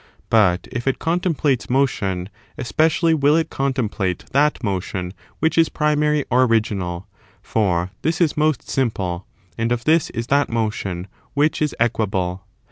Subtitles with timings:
[0.31, 6.41] But if it contemplates motion, especially will it contemplate that motion which is primary or
[6.45, 7.05] original,
[7.43, 9.27] for this is most simple,
[9.59, 12.47] and of this is that motion which is equable.